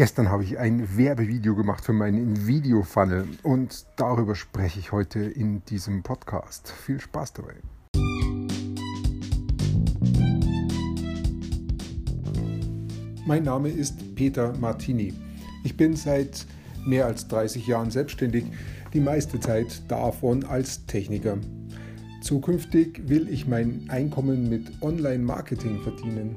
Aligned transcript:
Gestern 0.00 0.30
habe 0.30 0.44
ich 0.44 0.58
ein 0.58 0.96
Werbevideo 0.96 1.54
gemacht 1.54 1.84
für 1.84 1.92
meinen 1.92 2.46
Video-Funnel 2.46 3.28
und 3.42 3.84
darüber 3.96 4.34
spreche 4.34 4.80
ich 4.80 4.92
heute 4.92 5.20
in 5.20 5.62
diesem 5.66 6.02
Podcast. 6.02 6.72
Viel 6.72 6.98
Spaß 6.98 7.34
dabei. 7.34 7.56
Mein 13.26 13.42
Name 13.42 13.68
ist 13.68 14.14
Peter 14.14 14.56
Martini. 14.56 15.12
Ich 15.64 15.76
bin 15.76 15.94
seit 15.94 16.46
mehr 16.86 17.04
als 17.04 17.28
30 17.28 17.66
Jahren 17.66 17.90
selbstständig, 17.90 18.46
die 18.94 19.00
meiste 19.00 19.38
Zeit 19.38 19.82
davon 19.88 20.44
als 20.44 20.86
Techniker. 20.86 21.36
Zukünftig 22.22 23.06
will 23.06 23.28
ich 23.28 23.46
mein 23.46 23.84
Einkommen 23.90 24.48
mit 24.48 24.80
Online-Marketing 24.80 25.82
verdienen. 25.82 26.36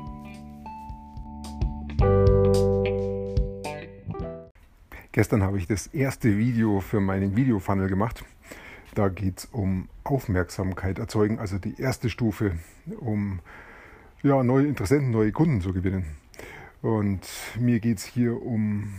Gestern 5.13 5.43
habe 5.43 5.57
ich 5.57 5.67
das 5.67 5.87
erste 5.87 6.37
Video 6.37 6.79
für 6.79 7.01
meinen 7.01 7.35
Video-Funnel 7.35 7.89
gemacht. 7.89 8.23
Da 8.95 9.09
geht 9.09 9.39
es 9.39 9.45
um 9.45 9.89
Aufmerksamkeit 10.05 10.99
erzeugen, 10.99 11.37
also 11.37 11.57
die 11.57 11.81
erste 11.81 12.09
Stufe, 12.09 12.53
um 12.97 13.41
ja, 14.23 14.41
neue 14.41 14.67
Interessenten, 14.67 15.11
neue 15.11 15.33
Kunden 15.33 15.59
zu 15.59 15.73
gewinnen. 15.73 16.05
Und 16.81 17.27
mir 17.59 17.81
geht 17.81 17.97
es 17.97 18.05
hier 18.05 18.41
um, 18.41 18.93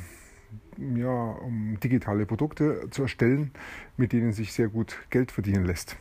ja, 0.77 1.09
um 1.09 1.81
digitale 1.81 2.27
Produkte 2.27 2.89
zu 2.91 3.03
erstellen, 3.03 3.51
mit 3.97 4.13
denen 4.13 4.33
sich 4.33 4.53
sehr 4.53 4.69
gut 4.69 4.99
Geld 5.09 5.33
verdienen 5.33 5.65
lässt. 5.65 5.97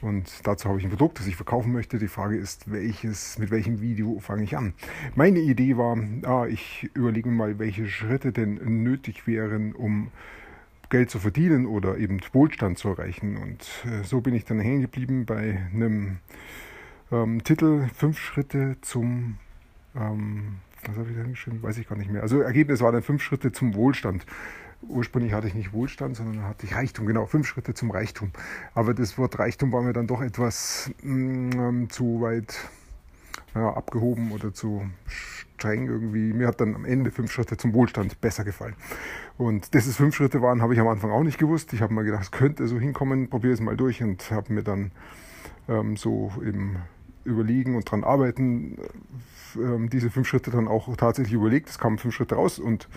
Und 0.00 0.46
dazu 0.46 0.68
habe 0.68 0.78
ich 0.78 0.84
ein 0.84 0.90
Produkt, 0.90 1.18
das 1.18 1.26
ich 1.26 1.36
verkaufen 1.36 1.72
möchte. 1.72 1.98
Die 1.98 2.08
Frage 2.08 2.36
ist, 2.36 2.70
welches, 2.70 3.38
mit 3.38 3.50
welchem 3.50 3.80
Video 3.80 4.18
fange 4.20 4.44
ich 4.44 4.56
an? 4.56 4.74
Meine 5.14 5.40
Idee 5.40 5.76
war, 5.76 5.96
ah, 6.24 6.46
ich 6.46 6.90
überlege 6.94 7.30
mal, 7.30 7.58
welche 7.58 7.86
Schritte 7.88 8.32
denn 8.32 8.82
nötig 8.82 9.26
wären, 9.26 9.72
um 9.72 10.10
Geld 10.90 11.10
zu 11.10 11.18
verdienen 11.18 11.66
oder 11.66 11.98
eben 11.98 12.20
Wohlstand 12.32 12.78
zu 12.78 12.88
erreichen. 12.88 13.36
Und 13.36 13.66
äh, 13.84 14.04
so 14.04 14.20
bin 14.20 14.34
ich 14.34 14.44
dann 14.44 14.60
hängen 14.60 14.82
geblieben 14.82 15.26
bei 15.26 15.66
einem 15.72 16.18
ähm, 17.10 17.42
Titel 17.42 17.88
Fünf 17.94 18.18
Schritte 18.18 18.76
zum 18.82 19.38
ähm, 19.96 20.56
was 20.88 20.96
habe 20.96 21.10
ich 21.10 21.16
da 21.16 21.22
geschrieben? 21.22 21.62
Weiß 21.62 21.78
ich 21.78 21.88
gar 21.88 21.96
nicht 21.96 22.10
mehr. 22.10 22.22
Also 22.22 22.40
Ergebnis 22.40 22.80
war 22.80 22.92
dann 22.92 23.02
fünf 23.02 23.22
Schritte 23.22 23.52
zum 23.52 23.74
Wohlstand 23.74 24.26
ursprünglich 24.82 25.32
hatte 25.32 25.48
ich 25.48 25.54
nicht 25.54 25.72
Wohlstand, 25.72 26.16
sondern 26.16 26.44
hatte 26.44 26.66
ich 26.66 26.74
Reichtum, 26.74 27.06
genau, 27.06 27.26
fünf 27.26 27.46
Schritte 27.46 27.74
zum 27.74 27.90
Reichtum. 27.90 28.30
Aber 28.74 28.94
das 28.94 29.18
Wort 29.18 29.38
Reichtum 29.38 29.72
war 29.72 29.82
mir 29.82 29.92
dann 29.92 30.06
doch 30.06 30.22
etwas 30.22 30.90
mm, 31.02 31.50
ähm, 31.52 31.90
zu 31.90 32.20
weit 32.20 32.56
ja, 33.54 33.72
abgehoben 33.72 34.32
oder 34.32 34.52
zu 34.52 34.82
streng 35.06 35.86
irgendwie. 35.86 36.32
Mir 36.32 36.46
hat 36.46 36.60
dann 36.60 36.74
am 36.74 36.84
Ende 36.84 37.10
fünf 37.10 37.32
Schritte 37.32 37.56
zum 37.56 37.72
Wohlstand 37.74 38.20
besser 38.20 38.44
gefallen. 38.44 38.74
Und 39.38 39.74
dass 39.74 39.86
es 39.86 39.96
fünf 39.96 40.14
Schritte 40.14 40.42
waren, 40.42 40.62
habe 40.62 40.74
ich 40.74 40.80
am 40.80 40.88
Anfang 40.88 41.10
auch 41.10 41.22
nicht 41.22 41.38
gewusst. 41.38 41.72
Ich 41.72 41.82
habe 41.82 41.94
mal 41.94 42.04
gedacht, 42.04 42.24
es 42.24 42.30
könnte 42.30 42.66
so 42.68 42.78
hinkommen, 42.78 43.28
probiere 43.28 43.54
es 43.54 43.60
mal 43.60 43.76
durch 43.76 44.02
und 44.02 44.30
habe 44.30 44.52
mir 44.52 44.62
dann 44.62 44.92
ähm, 45.68 45.96
so 45.96 46.32
im 46.42 46.76
Überlegen 47.26 47.76
und 47.76 47.90
dran 47.90 48.04
arbeiten, 48.04 48.78
äh, 49.56 49.88
diese 49.88 50.10
fünf 50.10 50.28
Schritte 50.28 50.50
dann 50.50 50.68
auch 50.68 50.94
tatsächlich 50.96 51.34
überlegt. 51.34 51.68
Es 51.68 51.78
kamen 51.78 51.98
fünf 51.98 52.14
Schritte 52.14 52.36
raus 52.36 52.58
und 52.58 52.88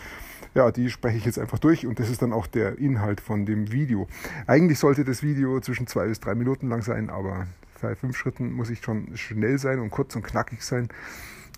ja, 0.56 0.72
die 0.72 0.90
spreche 0.90 1.18
ich 1.18 1.26
jetzt 1.26 1.38
einfach 1.38 1.60
durch 1.60 1.86
und 1.86 2.00
das 2.00 2.10
ist 2.10 2.22
dann 2.22 2.34
auch 2.34 2.48
der 2.48 2.80
Inhalt 2.80 3.22
von 3.22 3.46
dem 3.46 3.72
Video. 3.72 4.08
Eigentlich 4.48 4.80
sollte 4.80 5.06
das 5.06 5.22
Video 5.22 5.60
zwischen 5.60 5.88
zwei 5.88 6.08
bis 6.08 6.20
drei 6.20 6.36
Minuten 6.36 6.70
lang 6.70 6.82
sein, 6.82 7.10
aber 7.10 7.48
bei 7.82 7.96
fünf 7.96 8.18
Schritten 8.18 8.52
muss 8.52 8.70
ich 8.70 8.82
schon 8.82 9.16
schnell 9.16 9.58
sein 9.58 9.80
und 9.80 9.92
kurz 9.92 10.16
und 10.16 10.24
knackig 10.24 10.64
sein. 10.64 10.90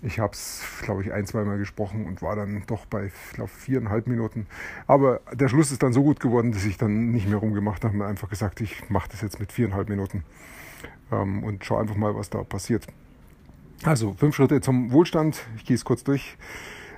Ich 0.04 0.18
habe 0.18 0.32
es, 0.32 0.62
glaube 0.82 1.02
ich, 1.02 1.12
ein, 1.12 1.26
zweimal 1.26 1.58
gesprochen 1.58 2.06
und 2.06 2.22
war 2.22 2.34
dann 2.34 2.64
doch 2.66 2.86
bei, 2.86 3.12
glaube 3.34 3.50
viereinhalb 3.50 4.08
Minuten. 4.08 4.46
Aber 4.88 5.20
der 5.32 5.48
Schluss 5.48 5.70
ist 5.70 5.82
dann 5.82 5.92
so 5.92 6.02
gut 6.02 6.18
geworden, 6.18 6.50
dass 6.52 6.64
ich 6.64 6.76
dann 6.76 7.12
nicht 7.12 7.28
mehr 7.28 7.38
rumgemacht 7.38 7.84
habe 7.84 7.94
und 7.94 8.02
einfach 8.02 8.28
gesagt, 8.28 8.60
ich 8.60 8.90
mache 8.90 9.08
das 9.10 9.20
jetzt 9.20 9.38
mit 9.38 9.52
viereinhalb 9.52 9.88
Minuten 9.88 10.24
ähm, 11.12 11.44
und 11.44 11.64
schaue 11.64 11.80
einfach 11.80 11.96
mal, 11.96 12.14
was 12.14 12.30
da 12.30 12.42
passiert. 12.42 12.86
Also 13.84 14.14
fünf 14.14 14.36
Schritte 14.36 14.60
zum 14.60 14.92
Wohlstand. 14.92 15.44
Ich 15.56 15.64
gehe 15.64 15.74
es 15.74 15.84
kurz 15.84 16.04
durch. 16.04 16.36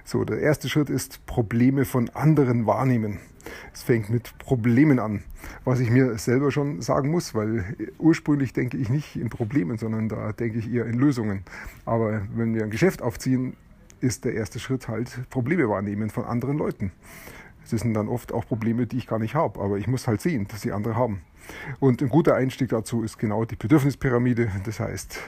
So, 0.04 0.24
der 0.24 0.40
erste 0.40 0.68
Schritt 0.68 0.90
ist 0.90 1.24
Probleme 1.24 1.86
von 1.86 2.10
anderen 2.10 2.66
wahrnehmen. 2.66 3.20
Es 3.72 3.82
fängt 3.82 4.10
mit 4.10 4.36
Problemen 4.38 4.98
an, 4.98 5.22
was 5.64 5.80
ich 5.80 5.90
mir 5.90 6.18
selber 6.18 6.50
schon 6.50 6.82
sagen 6.82 7.10
muss, 7.10 7.34
weil 7.34 7.76
ursprünglich 7.98 8.52
denke 8.52 8.76
ich 8.76 8.90
nicht 8.90 9.16
in 9.16 9.30
Problemen, 9.30 9.78
sondern 9.78 10.08
da 10.08 10.32
denke 10.32 10.58
ich 10.58 10.72
eher 10.72 10.86
in 10.86 10.98
Lösungen. 10.98 11.42
Aber 11.86 12.22
wenn 12.34 12.54
wir 12.54 12.64
ein 12.64 12.70
Geschäft 12.70 13.00
aufziehen, 13.00 13.56
ist 14.00 14.26
der 14.26 14.34
erste 14.34 14.58
Schritt 14.58 14.88
halt 14.88 15.28
Probleme 15.30 15.68
wahrnehmen 15.68 16.10
von 16.10 16.24
anderen 16.24 16.58
Leuten. 16.58 16.92
Es 17.64 17.80
sind 17.80 17.94
dann 17.94 18.08
oft 18.08 18.32
auch 18.32 18.46
Probleme, 18.46 18.86
die 18.86 18.98
ich 18.98 19.06
gar 19.06 19.18
nicht 19.18 19.34
habe, 19.34 19.60
aber 19.60 19.78
ich 19.78 19.86
muss 19.86 20.06
halt 20.06 20.20
sehen, 20.20 20.46
dass 20.48 20.62
sie 20.62 20.72
andere 20.72 20.96
haben. 20.96 21.22
Und 21.80 22.02
ein 22.02 22.08
guter 22.08 22.34
Einstieg 22.34 22.68
dazu 22.70 23.02
ist 23.02 23.18
genau 23.18 23.44
die 23.44 23.56
Bedürfnispyramide. 23.56 24.50
Das 24.64 24.80
heißt, 24.80 25.18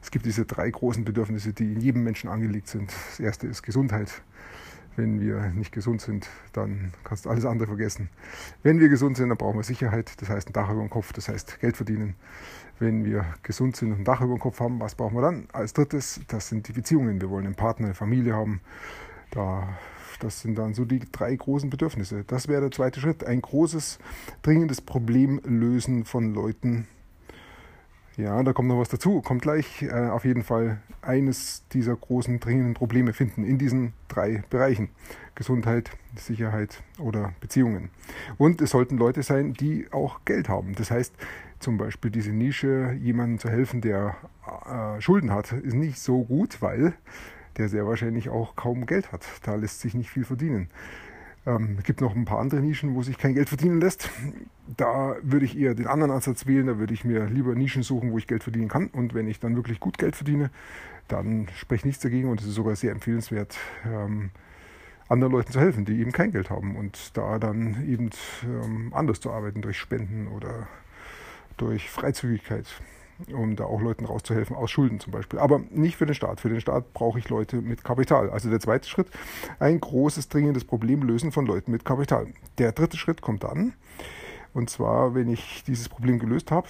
es 0.00 0.10
gibt 0.10 0.26
diese 0.26 0.44
drei 0.44 0.70
großen 0.70 1.04
Bedürfnisse, 1.04 1.52
die 1.52 1.72
in 1.72 1.80
jedem 1.80 2.02
Menschen 2.04 2.28
angelegt 2.28 2.68
sind. 2.68 2.90
Das 3.10 3.20
erste 3.20 3.46
ist 3.46 3.62
Gesundheit. 3.62 4.22
Wenn 4.94 5.20
wir 5.20 5.52
nicht 5.54 5.72
gesund 5.72 6.02
sind, 6.02 6.28
dann 6.52 6.92
kannst 7.02 7.24
du 7.24 7.30
alles 7.30 7.46
andere 7.46 7.68
vergessen. 7.68 8.10
Wenn 8.62 8.78
wir 8.78 8.90
gesund 8.90 9.16
sind, 9.16 9.30
dann 9.30 9.38
brauchen 9.38 9.58
wir 9.58 9.62
Sicherheit, 9.62 10.20
das 10.20 10.28
heißt 10.28 10.50
ein 10.50 10.52
Dach 10.52 10.70
über 10.70 10.80
dem 10.80 10.90
Kopf, 10.90 11.14
das 11.14 11.28
heißt 11.28 11.60
Geld 11.60 11.76
verdienen. 11.78 12.14
Wenn 12.78 13.04
wir 13.04 13.24
gesund 13.42 13.76
sind 13.76 13.92
und 13.92 14.00
ein 14.00 14.04
Dach 14.04 14.20
über 14.20 14.34
dem 14.34 14.40
Kopf 14.40 14.60
haben, 14.60 14.80
was 14.80 14.94
brauchen 14.94 15.16
wir 15.16 15.22
dann? 15.22 15.48
Als 15.52 15.72
drittes, 15.72 16.20
das 16.28 16.48
sind 16.48 16.68
die 16.68 16.72
Beziehungen. 16.72 17.22
Wir 17.22 17.30
wollen 17.30 17.46
einen 17.46 17.54
Partner, 17.54 17.86
eine 17.86 17.94
Familie 17.94 18.34
haben. 18.34 18.60
Da, 19.32 19.76
das 20.20 20.40
sind 20.40 20.56
dann 20.56 20.74
so 20.74 20.84
die 20.84 21.00
drei 21.10 21.34
großen 21.34 21.68
Bedürfnisse. 21.68 22.22
Das 22.26 22.46
wäre 22.46 22.60
der 22.60 22.70
zweite 22.70 23.00
Schritt. 23.00 23.24
Ein 23.24 23.42
großes, 23.42 23.98
dringendes 24.42 24.80
Problem 24.80 25.40
lösen 25.44 26.04
von 26.04 26.32
Leuten, 26.32 26.86
ja, 28.16 28.42
da 28.42 28.52
kommt 28.52 28.68
noch 28.68 28.78
was 28.78 28.90
dazu. 28.90 29.22
Kommt 29.22 29.42
gleich 29.42 29.82
äh, 29.82 29.90
auf 29.90 30.26
jeden 30.26 30.42
Fall 30.42 30.80
eines 31.00 31.66
dieser 31.72 31.96
großen 31.96 32.40
dringenden 32.40 32.74
Probleme 32.74 33.14
finden 33.14 33.42
in 33.42 33.56
diesen 33.56 33.94
drei 34.08 34.44
Bereichen. 34.50 34.90
Gesundheit, 35.34 35.90
Sicherheit 36.14 36.82
oder 36.98 37.32
Beziehungen. 37.40 37.88
Und 38.36 38.60
es 38.60 38.70
sollten 38.70 38.98
Leute 38.98 39.22
sein, 39.22 39.54
die 39.54 39.86
auch 39.92 40.20
Geld 40.26 40.50
haben. 40.50 40.74
Das 40.74 40.90
heißt, 40.90 41.14
zum 41.58 41.78
Beispiel 41.78 42.10
diese 42.10 42.32
Nische, 42.32 42.94
jemandem 43.00 43.38
zu 43.38 43.48
helfen, 43.48 43.80
der 43.80 44.16
äh, 44.66 45.00
Schulden 45.00 45.32
hat, 45.32 45.52
ist 45.52 45.74
nicht 45.74 45.98
so 45.98 46.24
gut, 46.24 46.60
weil 46.60 46.92
der 47.56 47.68
sehr 47.68 47.86
wahrscheinlich 47.86 48.28
auch 48.28 48.56
kaum 48.56 48.86
Geld 48.86 49.12
hat. 49.12 49.24
Da 49.42 49.54
lässt 49.54 49.80
sich 49.80 49.94
nicht 49.94 50.10
viel 50.10 50.24
verdienen. 50.24 50.68
Ähm, 51.46 51.76
es 51.78 51.84
gibt 51.84 52.00
noch 52.00 52.14
ein 52.14 52.24
paar 52.24 52.38
andere 52.38 52.60
Nischen, 52.60 52.94
wo 52.94 53.02
sich 53.02 53.18
kein 53.18 53.34
Geld 53.34 53.48
verdienen 53.48 53.80
lässt. 53.80 54.10
Da 54.76 55.16
würde 55.22 55.44
ich 55.44 55.58
eher 55.58 55.74
den 55.74 55.86
anderen 55.86 56.12
Ansatz 56.12 56.46
wählen. 56.46 56.66
Da 56.66 56.78
würde 56.78 56.94
ich 56.94 57.04
mir 57.04 57.26
lieber 57.26 57.54
Nischen 57.54 57.82
suchen, 57.82 58.12
wo 58.12 58.18
ich 58.18 58.26
Geld 58.26 58.42
verdienen 58.42 58.68
kann. 58.68 58.88
Und 58.88 59.14
wenn 59.14 59.26
ich 59.26 59.40
dann 59.40 59.56
wirklich 59.56 59.80
gut 59.80 59.98
Geld 59.98 60.16
verdiene, 60.16 60.50
dann 61.08 61.48
spricht 61.56 61.84
nichts 61.84 62.02
dagegen 62.02 62.30
und 62.30 62.40
es 62.40 62.46
ist 62.46 62.54
sogar 62.54 62.76
sehr 62.76 62.92
empfehlenswert, 62.92 63.58
ähm, 63.84 64.30
anderen 65.08 65.32
Leuten 65.32 65.52
zu 65.52 65.60
helfen, 65.60 65.84
die 65.84 66.00
eben 66.00 66.12
kein 66.12 66.30
Geld 66.30 66.48
haben 66.48 66.76
und 66.76 67.16
da 67.16 67.38
dann 67.38 67.86
eben 67.86 68.10
ähm, 68.44 68.92
anders 68.94 69.20
zu 69.20 69.30
arbeiten 69.30 69.60
durch 69.60 69.78
Spenden 69.78 70.28
oder 70.28 70.68
durch 71.56 71.90
Freizügigkeit 71.90 72.66
um 73.32 73.56
da 73.56 73.64
auch 73.64 73.80
Leuten 73.80 74.04
rauszuhelfen, 74.04 74.56
aus 74.56 74.70
Schulden 74.70 75.00
zum 75.00 75.12
Beispiel. 75.12 75.38
Aber 75.38 75.60
nicht 75.70 75.96
für 75.96 76.06
den 76.06 76.14
Staat. 76.14 76.40
Für 76.40 76.48
den 76.48 76.60
Staat 76.60 76.92
brauche 76.92 77.18
ich 77.18 77.28
Leute 77.28 77.60
mit 77.60 77.84
Kapital. 77.84 78.30
Also 78.30 78.50
der 78.50 78.60
zweite 78.60 78.88
Schritt, 78.88 79.08
ein 79.58 79.80
großes, 79.80 80.28
dringendes 80.28 80.64
Problem 80.64 81.02
lösen 81.02 81.32
von 81.32 81.46
Leuten 81.46 81.70
mit 81.70 81.84
Kapital. 81.84 82.26
Der 82.58 82.72
dritte 82.72 82.96
Schritt 82.96 83.20
kommt 83.22 83.44
dann, 83.44 83.74
und 84.54 84.70
zwar, 84.70 85.14
wenn 85.14 85.28
ich 85.28 85.64
dieses 85.66 85.88
Problem 85.88 86.18
gelöst 86.18 86.50
habe, 86.50 86.68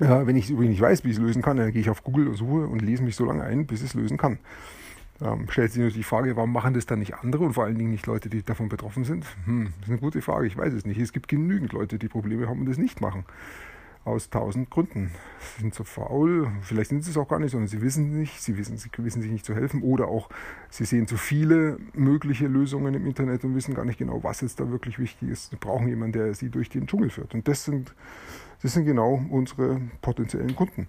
äh, 0.00 0.26
wenn 0.26 0.36
ich 0.36 0.50
übrigens 0.50 0.72
nicht 0.72 0.80
weiß, 0.80 1.04
wie 1.04 1.08
ich 1.10 1.16
es 1.16 1.22
lösen 1.22 1.42
kann, 1.42 1.56
dann 1.56 1.72
gehe 1.72 1.80
ich 1.80 1.90
auf 1.90 2.04
Google 2.04 2.28
und 2.28 2.36
suche 2.36 2.66
und 2.66 2.80
lese 2.82 3.02
mich 3.02 3.16
so 3.16 3.24
lange 3.24 3.42
ein, 3.42 3.66
bis 3.66 3.80
ich 3.80 3.88
es 3.88 3.94
lösen 3.94 4.16
kann. 4.16 4.38
Ähm, 5.20 5.46
stellt 5.50 5.72
sich 5.72 5.78
natürlich 5.78 5.96
die 5.96 6.04
Frage, 6.04 6.36
warum 6.36 6.52
machen 6.52 6.74
das 6.74 6.86
dann 6.86 7.00
nicht 7.00 7.14
andere 7.14 7.44
und 7.44 7.54
vor 7.54 7.64
allen 7.64 7.76
Dingen 7.76 7.90
nicht 7.90 8.06
Leute, 8.06 8.28
die 8.28 8.44
davon 8.44 8.68
betroffen 8.68 9.04
sind? 9.04 9.26
Hm, 9.46 9.72
das 9.80 9.88
ist 9.88 9.88
eine 9.88 9.98
gute 9.98 10.22
Frage, 10.22 10.46
ich 10.46 10.56
weiß 10.56 10.72
es 10.72 10.86
nicht. 10.86 11.00
Es 11.00 11.12
gibt 11.12 11.26
genügend 11.26 11.72
Leute, 11.72 11.98
die 11.98 12.06
Probleme 12.06 12.46
haben 12.48 12.60
und 12.60 12.66
das 12.66 12.78
nicht 12.78 13.00
machen 13.00 13.24
aus 14.08 14.30
tausend 14.30 14.70
Gründen. 14.70 15.12
Sie 15.56 15.62
sind 15.62 15.74
zu 15.74 15.84
faul, 15.84 16.50
vielleicht 16.62 16.90
sind 16.90 17.04
sie 17.04 17.10
es 17.10 17.16
auch 17.16 17.28
gar 17.28 17.38
nicht, 17.38 17.52
sondern 17.52 17.68
sie 17.68 17.80
wissen 17.80 18.18
nicht, 18.18 18.42
sie 18.42 18.56
wissen, 18.56 18.76
sie 18.76 18.90
wissen 18.98 19.22
sich 19.22 19.30
nicht 19.30 19.44
zu 19.44 19.54
helfen 19.54 19.82
oder 19.82 20.08
auch 20.08 20.28
sie 20.70 20.84
sehen 20.84 21.06
zu 21.06 21.16
viele 21.16 21.78
mögliche 21.94 22.46
Lösungen 22.46 22.94
im 22.94 23.06
Internet 23.06 23.44
und 23.44 23.54
wissen 23.54 23.74
gar 23.74 23.84
nicht 23.84 23.98
genau, 23.98 24.22
was 24.24 24.40
jetzt 24.40 24.58
da 24.60 24.70
wirklich 24.70 24.98
wichtig 24.98 25.28
ist. 25.28 25.50
Sie 25.50 25.56
brauchen 25.56 25.88
jemanden, 25.88 26.12
der 26.18 26.34
sie 26.34 26.50
durch 26.50 26.68
den 26.68 26.86
Dschungel 26.86 27.10
führt. 27.10 27.34
Und 27.34 27.46
das 27.46 27.64
sind 27.64 27.94
Das 28.60 28.72
sind 28.72 28.86
genau 28.86 29.24
unsere 29.30 29.80
potenziellen 30.02 30.56
Kunden. 30.56 30.88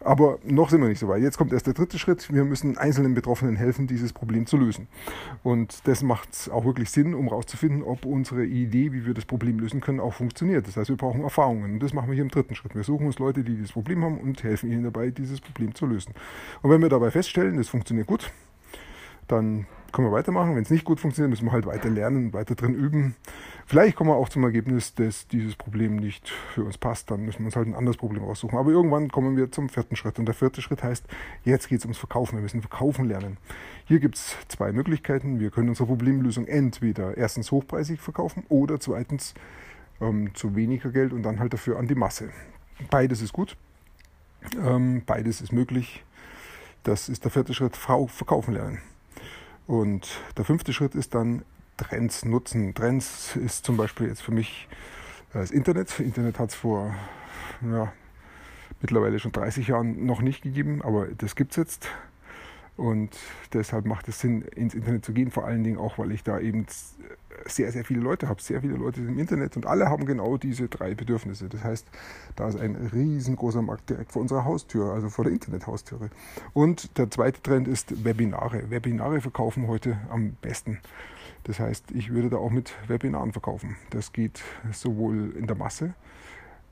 Aber 0.00 0.38
noch 0.44 0.70
sind 0.70 0.80
wir 0.80 0.88
nicht 0.88 0.98
so 0.98 1.08
weit. 1.08 1.22
Jetzt 1.22 1.38
kommt 1.38 1.52
erst 1.52 1.66
der 1.66 1.74
dritte 1.74 1.98
Schritt. 1.98 2.32
Wir 2.32 2.44
müssen 2.44 2.76
einzelnen 2.76 3.14
Betroffenen 3.14 3.56
helfen, 3.56 3.86
dieses 3.86 4.12
Problem 4.12 4.46
zu 4.46 4.56
lösen. 4.56 4.88
Und 5.42 5.86
das 5.86 6.02
macht 6.02 6.50
auch 6.52 6.64
wirklich 6.64 6.90
Sinn, 6.90 7.14
um 7.14 7.28
herauszufinden, 7.28 7.82
ob 7.82 8.04
unsere 8.04 8.44
Idee, 8.44 8.92
wie 8.92 9.06
wir 9.06 9.14
das 9.14 9.24
Problem 9.24 9.58
lösen 9.58 9.80
können, 9.80 10.00
auch 10.00 10.14
funktioniert. 10.14 10.66
Das 10.66 10.76
heißt, 10.76 10.90
wir 10.90 10.96
brauchen 10.96 11.22
Erfahrungen. 11.22 11.74
Und 11.74 11.82
das 11.82 11.92
machen 11.92 12.08
wir 12.08 12.14
hier 12.14 12.24
im 12.24 12.30
dritten 12.30 12.54
Schritt. 12.54 12.74
Wir 12.74 12.84
suchen 12.84 13.06
uns 13.06 13.18
Leute, 13.18 13.42
die 13.42 13.54
dieses 13.54 13.72
Problem 13.72 14.04
haben 14.04 14.18
und 14.18 14.42
helfen 14.42 14.70
ihnen 14.70 14.84
dabei, 14.84 15.10
dieses 15.10 15.40
Problem 15.40 15.74
zu 15.74 15.86
lösen. 15.86 16.12
Und 16.62 16.70
wenn 16.70 16.82
wir 16.82 16.88
dabei 16.88 17.10
feststellen, 17.10 17.56
das 17.56 17.68
funktioniert 17.68 18.06
gut, 18.06 18.30
dann 19.28 19.66
können 19.96 20.08
wir 20.08 20.12
weitermachen. 20.12 20.54
Wenn 20.54 20.62
es 20.62 20.70
nicht 20.70 20.84
gut 20.84 21.00
funktioniert, 21.00 21.30
müssen 21.30 21.46
wir 21.46 21.52
halt 21.52 21.64
weiter 21.64 21.88
lernen, 21.88 22.34
weiter 22.34 22.54
drin 22.54 22.74
üben. 22.74 23.16
Vielleicht 23.64 23.96
kommen 23.96 24.10
wir 24.10 24.16
auch 24.16 24.28
zum 24.28 24.44
Ergebnis, 24.44 24.94
dass 24.94 25.26
dieses 25.26 25.56
Problem 25.56 25.96
nicht 25.96 26.28
für 26.28 26.64
uns 26.64 26.76
passt. 26.76 27.10
Dann 27.10 27.24
müssen 27.24 27.38
wir 27.40 27.46
uns 27.46 27.56
halt 27.56 27.66
ein 27.66 27.74
anderes 27.74 27.96
Problem 27.96 28.22
raussuchen. 28.22 28.58
Aber 28.58 28.70
irgendwann 28.70 29.08
kommen 29.10 29.38
wir 29.38 29.50
zum 29.50 29.70
vierten 29.70 29.96
Schritt. 29.96 30.18
Und 30.18 30.26
der 30.26 30.34
vierte 30.34 30.60
Schritt 30.60 30.82
heißt, 30.82 31.06
jetzt 31.44 31.68
geht 31.68 31.78
es 31.78 31.86
ums 31.86 31.96
Verkaufen. 31.96 32.36
Wir 32.36 32.42
müssen 32.42 32.60
verkaufen 32.60 33.06
lernen. 33.06 33.38
Hier 33.86 33.98
gibt 33.98 34.16
es 34.16 34.36
zwei 34.48 34.70
Möglichkeiten. 34.70 35.40
Wir 35.40 35.50
können 35.50 35.70
unsere 35.70 35.86
Problemlösung 35.86 36.46
entweder 36.46 37.16
erstens 37.16 37.50
hochpreisig 37.50 37.98
verkaufen 37.98 38.44
oder 38.50 38.78
zweitens 38.78 39.32
ähm, 40.02 40.34
zu 40.34 40.54
weniger 40.54 40.90
Geld 40.90 41.14
und 41.14 41.22
dann 41.22 41.40
halt 41.40 41.54
dafür 41.54 41.78
an 41.78 41.88
die 41.88 41.94
Masse. 41.94 42.28
Beides 42.90 43.22
ist 43.22 43.32
gut. 43.32 43.56
Ähm, 44.62 45.04
beides 45.06 45.40
ist 45.40 45.54
möglich. 45.54 46.04
Das 46.82 47.08
ist 47.08 47.24
der 47.24 47.30
vierte 47.30 47.54
Schritt, 47.54 47.76
verkaufen 47.76 48.52
lernen. 48.52 48.82
Und 49.66 50.08
der 50.36 50.44
fünfte 50.44 50.72
Schritt 50.72 50.94
ist 50.94 51.14
dann 51.14 51.44
Trends 51.76 52.24
nutzen. 52.24 52.74
Trends 52.74 53.36
ist 53.36 53.64
zum 53.64 53.76
Beispiel 53.76 54.08
jetzt 54.08 54.22
für 54.22 54.32
mich 54.32 54.68
das 55.32 55.50
Internet. 55.50 55.98
Internet 56.00 56.38
hat 56.38 56.50
es 56.50 56.54
vor 56.54 56.94
ja, 57.62 57.92
mittlerweile 58.80 59.18
schon 59.18 59.32
30 59.32 59.68
Jahren 59.68 60.06
noch 60.06 60.22
nicht 60.22 60.42
gegeben, 60.42 60.82
aber 60.82 61.08
das 61.08 61.36
gibt 61.36 61.52
es 61.52 61.56
jetzt. 61.56 61.88
Und 62.76 63.16
deshalb 63.54 63.86
macht 63.86 64.06
es 64.08 64.20
Sinn, 64.20 64.42
ins 64.42 64.74
Internet 64.74 65.04
zu 65.04 65.12
gehen, 65.12 65.30
vor 65.30 65.46
allen 65.46 65.64
Dingen 65.64 65.78
auch, 65.78 65.98
weil 65.98 66.12
ich 66.12 66.22
da 66.22 66.38
eben 66.38 66.66
sehr, 67.46 67.72
sehr 67.72 67.84
viele 67.84 68.00
Leute 68.00 68.28
habe, 68.28 68.42
sehr 68.42 68.60
viele 68.60 68.74
Leute 68.74 69.00
im 69.00 69.18
Internet 69.18 69.56
und 69.56 69.66
alle 69.66 69.88
haben 69.88 70.04
genau 70.04 70.36
diese 70.36 70.68
drei 70.68 70.94
Bedürfnisse. 70.94 71.48
Das 71.48 71.64
heißt, 71.64 71.86
da 72.34 72.48
ist 72.48 72.58
ein 72.58 72.76
riesengroßer 72.76 73.62
Markt 73.62 73.88
direkt 73.88 74.12
vor 74.12 74.22
unserer 74.22 74.44
Haustür, 74.44 74.92
also 74.92 75.08
vor 75.08 75.24
der 75.24 75.32
Internethaustüre. 75.32 76.10
Und 76.52 76.98
der 76.98 77.10
zweite 77.10 77.42
Trend 77.42 77.68
ist 77.68 78.04
Webinare. 78.04 78.70
Webinare 78.70 79.20
verkaufen 79.20 79.68
heute 79.68 79.98
am 80.10 80.36
besten. 80.42 80.78
Das 81.44 81.60
heißt, 81.60 81.92
ich 81.92 82.12
würde 82.12 82.30
da 82.30 82.36
auch 82.38 82.50
mit 82.50 82.74
Webinaren 82.88 83.32
verkaufen. 83.32 83.76
Das 83.90 84.12
geht 84.12 84.42
sowohl 84.72 85.32
in 85.36 85.46
der 85.46 85.56
Masse 85.56 85.94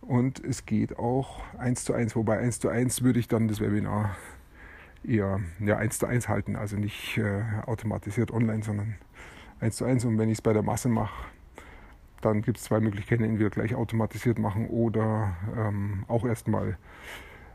und 0.00 0.44
es 0.44 0.66
geht 0.66 0.98
auch 0.98 1.40
eins 1.56 1.84
zu 1.84 1.94
eins, 1.94 2.14
wobei 2.16 2.38
eins 2.38 2.60
zu 2.60 2.68
eins 2.68 3.02
würde 3.02 3.20
ich 3.20 3.28
dann 3.28 3.48
das 3.48 3.60
Webinar 3.60 4.16
eher 5.06 5.40
ja, 5.60 5.76
eins 5.76 5.98
zu 5.98 6.06
eins 6.06 6.28
halten, 6.28 6.56
also 6.56 6.76
nicht 6.76 7.18
äh, 7.18 7.42
automatisiert 7.66 8.30
online, 8.30 8.62
sondern 8.62 8.96
eins 9.60 9.76
zu 9.76 9.84
eins. 9.84 10.04
Und 10.04 10.18
wenn 10.18 10.28
ich 10.28 10.38
es 10.38 10.42
bei 10.42 10.52
der 10.52 10.62
Masse 10.62 10.88
mache, 10.88 11.14
dann 12.20 12.42
gibt 12.42 12.58
es 12.58 12.64
zwei 12.64 12.80
Möglichkeiten, 12.80 13.22
entweder 13.22 13.50
gleich 13.50 13.74
automatisiert 13.74 14.38
machen 14.38 14.68
oder 14.68 15.36
ähm, 15.56 16.04
auch 16.08 16.24
erstmal 16.24 16.78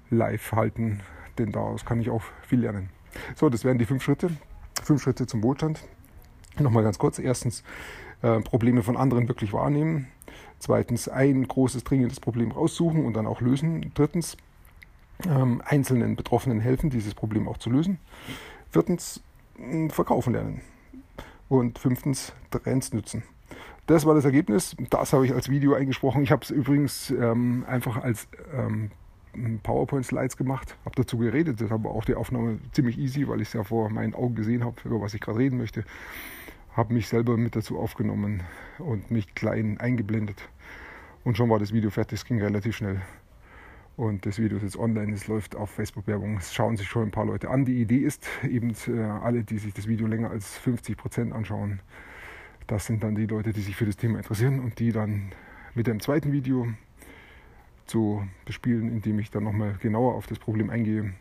live 0.09 0.51
halten, 0.51 1.01
denn 1.37 1.51
daraus 1.51 1.85
kann 1.85 1.99
ich 1.99 2.09
auch 2.09 2.23
viel 2.47 2.61
lernen. 2.61 2.89
So, 3.35 3.49
das 3.49 3.63
wären 3.63 3.79
die 3.79 3.85
fünf 3.85 4.03
Schritte. 4.03 4.29
Fünf 4.83 5.01
Schritte 5.01 5.25
zum 5.27 5.43
Wohlstand. 5.43 5.83
Nochmal 6.59 6.83
ganz 6.83 6.99
kurz. 6.99 7.19
Erstens, 7.19 7.63
äh, 8.21 8.39
Probleme 8.41 8.83
von 8.83 8.97
anderen 8.97 9.27
wirklich 9.27 9.53
wahrnehmen. 9.53 10.07
Zweitens, 10.59 11.07
ein 11.07 11.47
großes, 11.47 11.83
dringendes 11.83 12.19
Problem 12.19 12.51
raussuchen 12.51 13.05
und 13.05 13.13
dann 13.13 13.27
auch 13.27 13.41
lösen. 13.41 13.91
Drittens, 13.93 14.37
ähm, 15.27 15.61
einzelnen 15.65 16.15
Betroffenen 16.15 16.59
helfen, 16.59 16.89
dieses 16.89 17.13
Problem 17.13 17.47
auch 17.47 17.57
zu 17.57 17.69
lösen. 17.69 17.99
Viertens, 18.71 19.21
verkaufen 19.89 20.33
lernen. 20.33 20.61
Und 21.49 21.79
fünftens, 21.79 22.33
Trends 22.51 22.93
nützen. 22.93 23.23
Das 23.87 24.05
war 24.05 24.13
das 24.13 24.23
Ergebnis. 24.23 24.75
Das 24.91 25.13
habe 25.13 25.25
ich 25.25 25.33
als 25.33 25.49
Video 25.49 25.73
eingesprochen. 25.73 26.21
Ich 26.21 26.31
habe 26.31 26.43
es 26.43 26.51
übrigens 26.51 27.09
ähm, 27.09 27.65
einfach 27.67 27.97
als 27.97 28.27
ähm, 28.53 28.91
PowerPoint-Slides 29.63 30.37
gemacht, 30.37 30.77
habe 30.85 30.95
dazu 30.95 31.17
geredet. 31.17 31.59
Das 31.59 31.71
war 31.71 31.83
auch 31.85 32.05
die 32.05 32.15
Aufnahme 32.15 32.59
ziemlich 32.71 32.99
easy, 32.99 33.27
weil 33.27 33.41
ich 33.41 33.47
es 33.47 33.53
ja 33.53 33.63
vor 33.63 33.89
meinen 33.89 34.13
Augen 34.13 34.35
gesehen 34.35 34.63
habe, 34.63 34.75
über 34.85 35.01
was 35.01 35.13
ich 35.13 35.21
gerade 35.21 35.39
reden 35.39 35.57
möchte. 35.57 35.85
Habe 36.75 36.93
mich 36.93 37.07
selber 37.07 37.35
mit 37.35 37.55
dazu 37.55 37.79
aufgenommen 37.79 38.43
und 38.77 39.09
mich 39.09 39.33
klein 39.33 39.79
eingeblendet. 39.79 40.47
Und 41.23 41.35
schon 41.35 41.49
war 41.49 41.59
das 41.59 41.73
Video 41.73 41.89
fertig. 41.89 42.19
Es 42.19 42.25
ging 42.25 42.39
relativ 42.41 42.75
schnell. 42.75 43.01
Und 43.99 44.25
das 44.25 44.39
Video 44.39 44.55
ist 44.55 44.63
jetzt 44.63 44.79
online, 44.79 45.11
es 45.11 45.27
läuft 45.27 45.57
auf 45.57 45.71
Facebook-Werbung. 45.71 46.37
Es 46.37 46.53
schauen 46.53 46.77
sich 46.77 46.87
schon 46.87 47.09
ein 47.09 47.11
paar 47.11 47.25
Leute 47.25 47.49
an. 47.49 47.65
Die 47.65 47.81
Idee 47.81 47.97
ist 47.97 48.29
eben, 48.49 48.73
äh, 48.87 49.01
alle, 49.01 49.43
die 49.43 49.57
sich 49.57 49.73
das 49.73 49.89
Video 49.89 50.07
länger 50.07 50.29
als 50.31 50.57
50 50.59 50.95
Prozent 50.95 51.33
anschauen, 51.33 51.81
das 52.65 52.85
sind 52.85 53.03
dann 53.03 53.15
die 53.15 53.25
Leute, 53.25 53.51
die 53.51 53.59
sich 53.59 53.75
für 53.75 53.85
das 53.85 53.97
Thema 53.97 54.19
interessieren 54.19 54.61
und 54.61 54.79
die 54.79 54.93
dann 54.93 55.33
mit 55.75 55.85
dem 55.85 55.99
zweiten 55.99 56.31
Video 56.31 56.69
zu 57.87 58.25
bespielen, 58.45 58.89
indem 58.89 59.19
ich 59.19 59.31
dann 59.31 59.43
nochmal 59.43 59.75
genauer 59.81 60.15
auf 60.15 60.27
das 60.27 60.39
Problem 60.39 60.69
eingehe. 60.69 61.13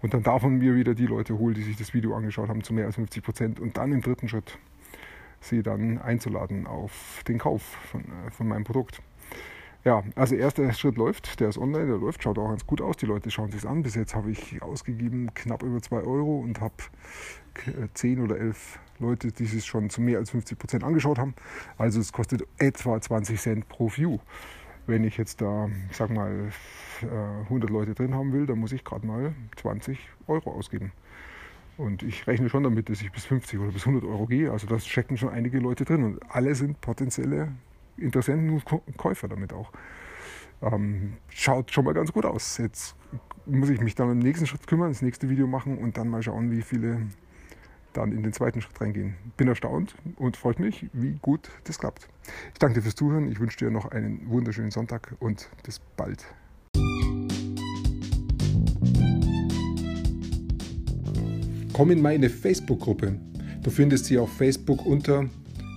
Und 0.00 0.14
dann 0.14 0.22
davon 0.22 0.58
mir 0.58 0.76
wieder 0.76 0.94
die 0.94 1.06
Leute 1.06 1.36
holen, 1.36 1.54
die 1.54 1.62
sich 1.62 1.76
das 1.76 1.92
Video 1.92 2.14
angeschaut 2.14 2.48
haben, 2.48 2.62
zu 2.62 2.72
mehr 2.72 2.86
als 2.86 2.94
50 2.94 3.24
Prozent. 3.24 3.58
Und 3.58 3.78
dann 3.78 3.90
im 3.90 4.00
dritten 4.00 4.28
Schritt 4.28 4.60
sie 5.40 5.64
dann 5.64 5.98
einzuladen 5.98 6.68
auf 6.68 7.24
den 7.26 7.38
Kauf 7.38 7.62
von, 7.62 8.02
äh, 8.02 8.30
von 8.30 8.46
meinem 8.46 8.62
Produkt. 8.62 9.02
Ja, 9.84 10.04
also 10.14 10.36
erster 10.36 10.72
Schritt 10.74 10.96
läuft, 10.96 11.40
der 11.40 11.48
ist 11.48 11.58
online, 11.58 11.86
der 11.86 11.96
läuft, 11.96 12.22
schaut 12.22 12.38
auch 12.38 12.48
ganz 12.48 12.64
gut 12.66 12.80
aus. 12.80 12.96
Die 12.98 13.06
Leute 13.06 13.32
schauen 13.32 13.50
sich 13.50 13.66
an. 13.66 13.82
Bis 13.82 13.96
jetzt 13.96 14.14
habe 14.14 14.30
ich 14.30 14.62
ausgegeben 14.62 15.34
knapp 15.34 15.64
über 15.64 15.82
2 15.82 15.96
Euro 15.96 16.38
und 16.38 16.60
habe 16.60 16.74
10 17.94 18.18
äh, 18.18 18.22
oder 18.22 18.38
11 18.38 18.78
Leute, 19.00 19.32
die 19.32 19.44
sich 19.44 19.64
schon 19.64 19.90
zu 19.90 20.00
mehr 20.00 20.18
als 20.18 20.30
50 20.30 20.56
Prozent 20.56 20.84
angeschaut 20.84 21.18
haben. 21.18 21.34
Also 21.78 21.98
es 21.98 22.12
kostet 22.12 22.46
etwa 22.58 23.00
20 23.00 23.40
Cent 23.40 23.68
pro 23.68 23.90
View. 23.90 24.18
Wenn 24.86 25.02
ich 25.02 25.16
jetzt 25.16 25.40
da, 25.40 25.68
sag 25.90 26.10
mal, 26.10 26.52
100 27.44 27.68
äh, 27.68 27.72
Leute 27.72 27.94
drin 27.94 28.14
haben 28.14 28.32
will, 28.32 28.46
dann 28.46 28.58
muss 28.58 28.70
ich 28.70 28.84
gerade 28.84 29.04
mal 29.04 29.34
20 29.56 29.98
Euro 30.28 30.52
ausgeben. 30.52 30.92
Und 31.76 32.04
ich 32.04 32.24
rechne 32.28 32.48
schon 32.48 32.62
damit, 32.62 32.88
dass 32.88 33.02
ich 33.02 33.10
bis 33.10 33.24
50 33.24 33.58
oder 33.58 33.72
bis 33.72 33.84
100 33.84 34.08
Euro 34.08 34.26
gehe. 34.26 34.52
Also 34.52 34.68
da 34.68 34.78
stecken 34.78 35.16
schon 35.16 35.30
einige 35.30 35.58
Leute 35.58 35.84
drin 35.84 36.04
und 36.04 36.20
alle 36.30 36.54
sind 36.54 36.80
potenzielle 36.80 37.48
Interessenten 37.96 38.50
und 38.50 38.96
Käufer 38.96 39.28
damit 39.28 39.52
auch. 39.52 39.72
Ähm, 40.62 41.14
schaut 41.28 41.72
schon 41.72 41.84
mal 41.84 41.94
ganz 41.94 42.12
gut 42.12 42.24
aus. 42.24 42.58
Jetzt 42.58 42.94
muss 43.46 43.68
ich 43.68 43.80
mich 43.80 43.94
dann 43.94 44.10
im 44.10 44.18
nächsten 44.20 44.46
Schritt 44.46 44.66
kümmern, 44.66 44.90
das 44.90 45.02
nächste 45.02 45.28
Video 45.28 45.46
machen 45.46 45.78
und 45.78 45.96
dann 45.96 46.08
mal 46.08 46.22
schauen, 46.22 46.50
wie 46.50 46.62
viele 46.62 47.02
dann 47.92 48.12
in 48.12 48.22
den 48.22 48.32
zweiten 48.32 48.60
Schritt 48.60 48.80
reingehen. 48.80 49.16
Bin 49.36 49.48
erstaunt 49.48 49.94
und 50.16 50.36
freut 50.36 50.58
mich, 50.58 50.88
wie 50.92 51.18
gut 51.20 51.50
das 51.64 51.78
klappt. 51.78 52.08
Ich 52.52 52.58
danke 52.58 52.76
dir 52.76 52.82
fürs 52.82 52.94
Zuhören. 52.94 53.30
Ich 53.30 53.40
wünsche 53.40 53.58
dir 53.58 53.70
noch 53.70 53.90
einen 53.90 54.28
wunderschönen 54.30 54.70
Sonntag 54.70 55.14
und 55.18 55.50
bis 55.62 55.80
bald. 55.96 56.24
Komm 61.72 61.90
in 61.90 62.02
meine 62.02 62.30
Facebook-Gruppe. 62.30 63.18
Du 63.62 63.70
findest 63.70 64.06
sie 64.06 64.18
auf 64.18 64.32
Facebook 64.32 64.84
unter 64.84 65.26